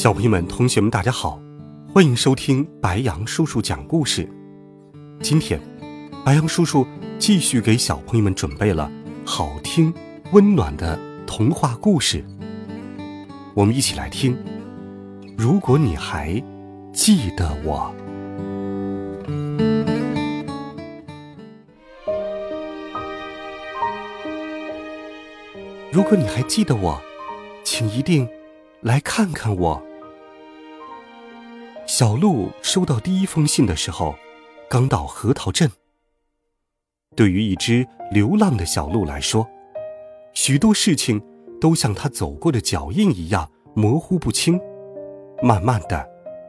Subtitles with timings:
[0.00, 1.38] 小朋友们、同学们，大家好，
[1.92, 4.26] 欢迎收听白杨叔叔讲故事。
[5.20, 5.60] 今天，
[6.24, 6.86] 白杨叔叔
[7.18, 8.90] 继续给小朋友们准备了
[9.26, 9.92] 好听、
[10.32, 12.24] 温暖的童话故事。
[13.52, 14.34] 我们一起来听。
[15.36, 16.42] 如果你还
[16.94, 17.94] 记得我，
[25.92, 26.98] 如果你还记得我，
[27.62, 28.26] 请一定
[28.80, 29.89] 来看看我。
[32.00, 34.14] 小鹿收到第一封信的时候，
[34.70, 35.70] 刚到核桃镇。
[37.14, 39.46] 对于一只流浪的小鹿来说，
[40.32, 41.22] 许多事情
[41.60, 44.58] 都像它走过的脚印一样模糊不清，
[45.42, 46.08] 慢慢的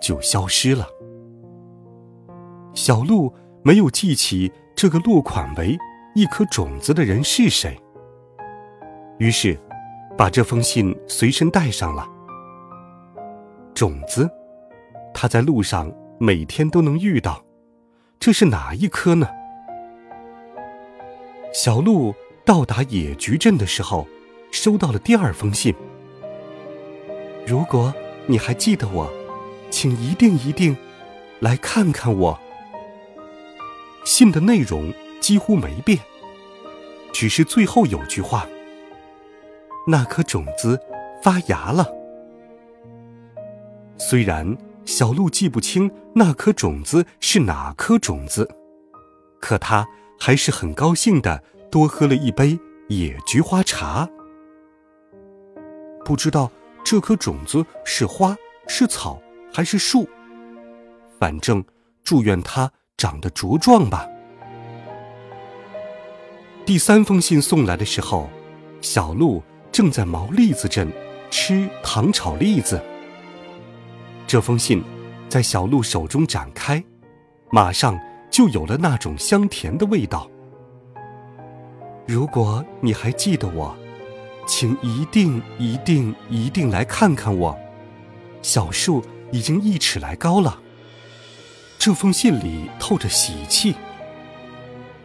[0.00, 0.86] 就消失了。
[2.72, 3.34] 小鹿
[3.64, 5.76] 没有记起这个落款为
[6.14, 7.76] 一颗种子的人是谁，
[9.18, 9.58] 于是
[10.16, 12.08] 把这封信随身带上了。
[13.74, 14.30] 种子。
[15.14, 17.44] 他在路上每天都能遇到，
[18.18, 19.28] 这是哪一颗呢？
[21.52, 24.06] 小鹿到达野菊镇的时候，
[24.50, 25.74] 收到了第二封信。
[27.46, 27.92] 如果
[28.26, 29.12] 你还记得我，
[29.70, 30.76] 请一定一定
[31.40, 32.40] 来看看我。
[34.04, 35.98] 信的内容几乎没变，
[37.12, 38.48] 只是最后有句话：
[39.86, 40.80] 那颗种子
[41.22, 41.86] 发芽了。
[43.98, 44.56] 虽然。
[44.84, 48.48] 小鹿记不清那颗种子是哪颗种子，
[49.40, 49.86] 可他
[50.18, 54.08] 还是很高兴的多喝了一杯野菊花茶。
[56.04, 56.50] 不知道
[56.84, 59.22] 这颗种子是花是草
[59.52, 60.08] 还是树，
[61.18, 61.64] 反正
[62.02, 64.08] 祝愿它长得茁壮吧。
[66.66, 68.28] 第三封信送来的时候，
[68.80, 70.92] 小鹿正在毛栗子镇
[71.30, 72.80] 吃糖炒栗子。
[74.32, 74.82] 这封信
[75.28, 76.82] 在小鹿手中展开，
[77.50, 78.00] 马上
[78.30, 80.26] 就有了那种香甜的味道。
[82.06, 83.76] 如果你还记得我，
[84.46, 87.54] 请一定一定一定来看看我。
[88.40, 90.58] 小树已经一尺来高了。
[91.78, 93.76] 这封信里透着喜气。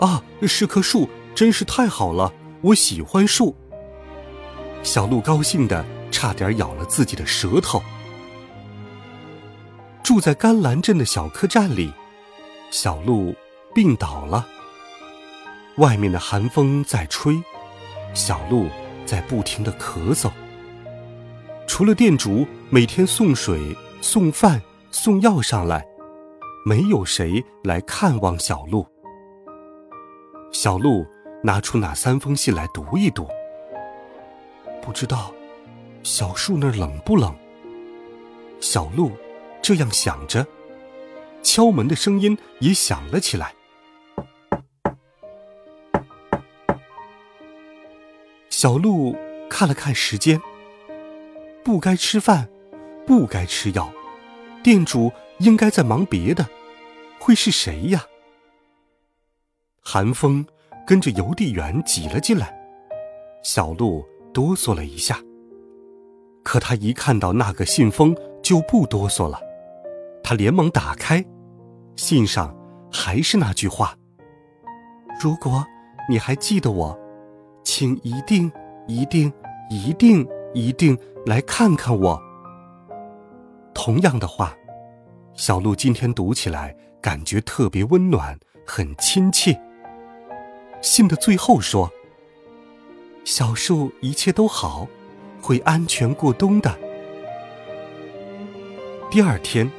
[0.00, 2.30] 啊，是棵树，真是太好了！
[2.60, 3.56] 我喜欢树。
[4.82, 7.82] 小鹿高兴的差点咬了自己的舌头。
[10.04, 11.90] 住在甘蓝镇的小客栈里，
[12.70, 13.34] 小鹿
[13.74, 14.46] 病倒了。
[15.78, 17.42] 外面的寒风在吹，
[18.12, 18.68] 小鹿
[19.06, 20.30] 在不停的咳嗽。
[21.66, 24.60] 除了店主每天送水、送饭、
[24.90, 25.82] 送药上来，
[26.66, 28.86] 没有谁来看望小鹿。
[30.52, 31.06] 小鹿
[31.42, 33.26] 拿出那三封信来读一读，
[34.82, 35.32] 不知道
[36.02, 37.34] 小树那儿冷不冷？
[38.60, 39.10] 小鹿。
[39.64, 40.46] 这样想着，
[41.42, 43.54] 敲门的声音也响了起来。
[48.50, 49.16] 小鹿
[49.48, 50.38] 看了看时间，
[51.64, 52.46] 不该吃饭，
[53.06, 53.90] 不该吃药，
[54.62, 56.46] 店主应该在忙别的，
[57.18, 58.04] 会是谁呀？
[59.80, 60.44] 寒风
[60.86, 62.54] 跟着邮递员挤了进来，
[63.42, 65.18] 小鹿哆嗦了一下。
[66.42, 69.40] 可他一看到那个信封，就不哆嗦了。
[70.26, 71.22] 他连忙打开，
[71.96, 72.56] 信上
[72.90, 73.94] 还是那句话
[75.20, 75.62] ：“如果
[76.08, 76.98] 你还记得我，
[77.62, 78.50] 请一定、
[78.88, 79.30] 一定、
[79.68, 82.18] 一定、一定来看看我。”
[83.74, 84.56] 同样的话，
[85.34, 89.60] 小鹿今天读起来感觉特别温暖，很亲切。
[90.80, 91.90] 信的最后说
[93.26, 94.88] ：“小树一切都好，
[95.42, 96.74] 会安全过冬的。”
[99.12, 99.70] 第二天。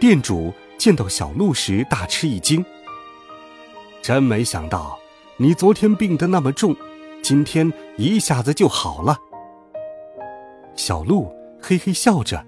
[0.00, 2.64] 店主见到小鹿时大吃一惊，
[4.00, 4.96] 真没想到
[5.38, 6.74] 你昨天病得那么重，
[7.20, 9.18] 今天一下子就好了。
[10.76, 12.46] 小鹿嘿嘿笑着，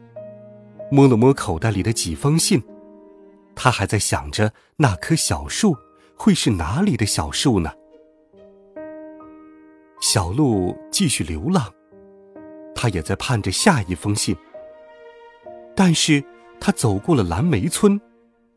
[0.92, 2.62] 摸了摸口袋里的几封信，
[3.56, 5.76] 他还在想着那棵小树
[6.14, 7.72] 会是哪里的小树呢。
[10.00, 11.74] 小鹿继续流浪，
[12.76, 14.36] 他也在盼着下一封信。
[15.74, 16.22] 但是
[16.60, 17.98] 他走过了蓝莓村，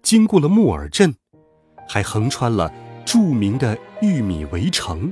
[0.01, 1.15] 经过了木耳镇，
[1.88, 2.71] 还横穿了
[3.05, 5.11] 著名的玉米围城，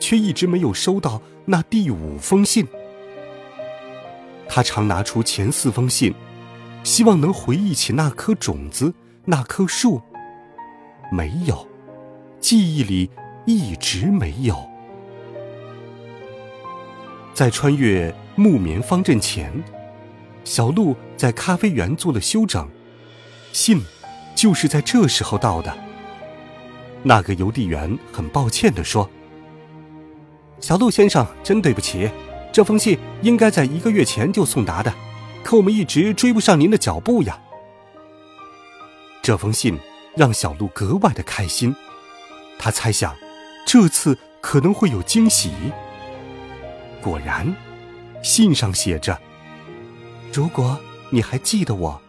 [0.00, 2.66] 却一直没有收到那第五封信。
[4.48, 6.12] 他常拿出前四封信，
[6.82, 8.92] 希望能回忆起那颗种子、
[9.24, 10.02] 那棵树。
[11.12, 11.66] 没有，
[12.40, 13.08] 记忆里
[13.46, 14.56] 一直没有。
[17.32, 19.50] 在穿越木棉方阵前，
[20.44, 22.68] 小鹿在咖啡园做了休整，
[23.52, 23.80] 信
[24.34, 25.76] 就是在这时候到的。
[27.02, 29.08] 那个邮递员很抱歉地说
[30.60, 32.10] ：“小鹿先生，真对不起，
[32.52, 34.92] 这封信应该在一个月前就送达的，
[35.42, 37.40] 可我们一直追不上您的脚步呀。”
[39.22, 39.78] 这封信。
[40.14, 41.74] 让小鹿格外的开心，
[42.58, 43.16] 他猜想，
[43.66, 45.50] 这次可能会有惊喜。
[47.00, 47.50] 果然，
[48.22, 49.18] 信上写着
[50.32, 50.80] ：“如果
[51.10, 52.00] 你还记得我，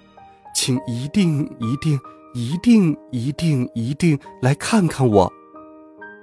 [0.55, 1.99] 请一定一定
[2.33, 5.33] 一定一定一定来看看我。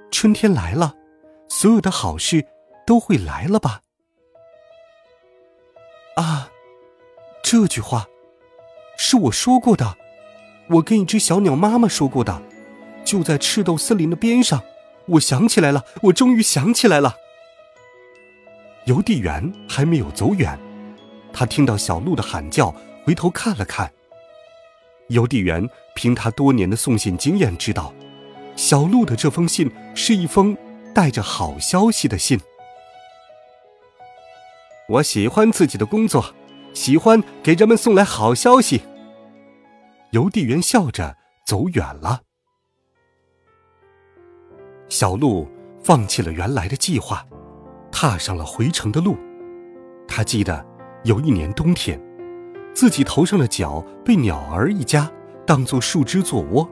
[0.09, 0.95] 春天来了，
[1.47, 2.43] 所有的好事
[2.87, 3.81] 都会来了吧？”
[6.17, 6.49] 啊，
[7.43, 8.07] 这句话
[8.97, 9.95] 是我说过的。
[10.71, 12.41] 我跟一只小鸟妈妈说过的，
[13.05, 14.63] 就在赤豆森林的边上。
[15.05, 17.15] 我想起来了，我终于想起来了。
[18.85, 20.57] 邮递员还没有走远，
[21.33, 22.73] 他听到小鹿的喊叫，
[23.05, 23.91] 回头看了看。
[25.09, 27.93] 邮递员凭他多年的送信经验知道，
[28.55, 30.57] 小鹿的这封信是一封
[30.93, 32.39] 带着好消息的信。
[34.87, 36.33] 我喜欢自己的工作，
[36.73, 38.81] 喜欢给人们送来好消息。
[40.11, 42.21] 邮递员笑着走远了。
[44.89, 45.49] 小鹿
[45.81, 47.25] 放弃了原来的计划，
[47.89, 49.17] 踏上了回城的路。
[50.07, 50.65] 他记得
[51.03, 51.99] 有一年冬天，
[52.75, 55.09] 自己头上的角被鸟儿一家
[55.47, 56.69] 当做树枝做窝。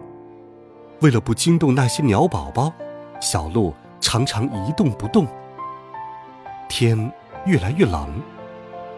[0.99, 2.71] 为了不惊动那些鸟宝宝，
[3.19, 5.25] 小鹿常常一动不动。
[6.67, 7.11] 天
[7.45, 8.21] 越来越冷，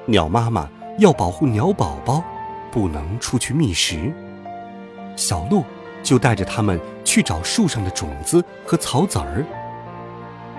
[0.05, 0.67] 鸟妈妈
[0.97, 2.21] 要保护鸟宝宝，
[2.69, 4.13] 不能出去觅食。
[5.15, 5.63] 小鹿
[6.03, 9.45] 就带着他们去找树上的种子和草籽儿。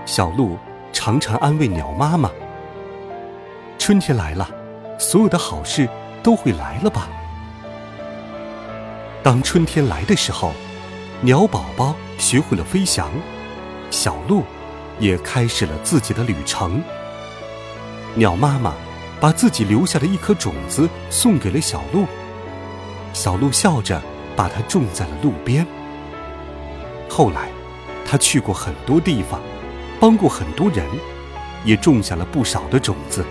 [0.07, 0.57] 小鹿
[0.95, 2.31] 常常安慰鸟妈妈
[3.79, 4.49] ：“春天来了，
[5.03, 5.89] 所有的好事
[6.23, 7.09] 都会来了吧？”
[9.23, 10.53] 当春天来的时候，
[11.21, 13.11] 鸟宝宝学会了飞翔，
[13.91, 14.45] 小鹿
[14.99, 16.83] 也开始了自己的旅程。
[18.15, 18.75] 鸟妈妈
[19.21, 22.07] 把自己留下的一颗种子送给了小鹿，
[23.13, 24.01] 小鹿笑着。
[24.35, 25.67] 把它种在了路边。
[27.07, 27.51] 后来，
[28.07, 29.39] 它去过很多地方，
[30.01, 30.87] 帮过很多人，
[31.67, 33.27] 也种下了不少的种子，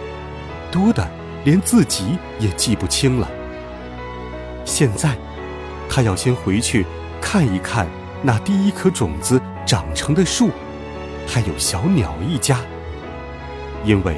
[0.71, 1.09] 多的
[1.43, 3.29] 连自己也记不清了。
[4.65, 5.15] 现在，
[5.89, 6.85] 他要先回去
[7.19, 7.87] 看一看
[8.21, 10.49] 那第一颗种子长成的树，
[11.27, 12.59] 还有小鸟一家，
[13.83, 14.17] 因为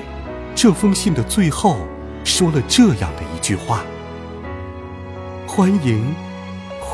[0.53, 1.77] 这封信的最后
[2.23, 3.83] 说了这样的一句话
[5.47, 6.13] ：“欢迎。”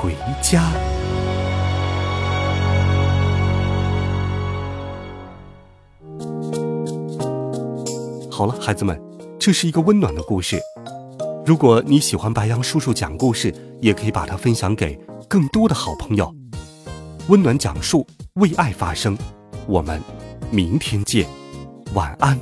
[0.02, 0.64] 回家。
[8.32, 8.98] 好了，孩子们，
[9.50, 10.62] 这是一个温暖的故事。
[11.44, 13.52] 如果你喜欢白羊叔叔讲故事，
[13.82, 14.94] 也可以把它分享给
[15.28, 16.32] 更多的好朋友。
[17.30, 19.18] 温暖讲述，为爱发声。
[19.66, 20.00] 我们
[20.52, 21.28] 明天见，
[21.96, 22.40] 晚安，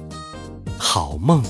[0.78, 1.42] 好梦。